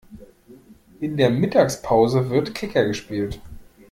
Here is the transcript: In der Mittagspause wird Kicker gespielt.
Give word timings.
In 0.99 1.15
der 1.15 1.29
Mittagspause 1.29 2.31
wird 2.31 2.55
Kicker 2.55 2.85
gespielt. 2.87 3.39